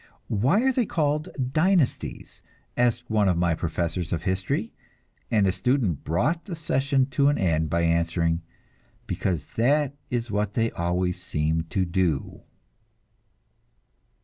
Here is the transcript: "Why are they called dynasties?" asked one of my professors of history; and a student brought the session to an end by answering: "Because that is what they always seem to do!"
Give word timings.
"Why 0.29 0.63
are 0.63 0.71
they 0.71 0.87
called 0.87 1.29
dynasties?" 1.53 2.41
asked 2.75 3.07
one 3.07 3.29
of 3.29 3.37
my 3.37 3.53
professors 3.53 4.11
of 4.11 4.23
history; 4.23 4.73
and 5.29 5.45
a 5.45 5.51
student 5.51 6.03
brought 6.03 6.45
the 6.45 6.55
session 6.55 7.05
to 7.11 7.27
an 7.27 7.37
end 7.37 7.69
by 7.69 7.81
answering: 7.83 8.41
"Because 9.05 9.45
that 9.57 9.93
is 10.09 10.31
what 10.31 10.53
they 10.53 10.71
always 10.71 11.21
seem 11.21 11.65
to 11.65 11.85
do!" 11.85 12.41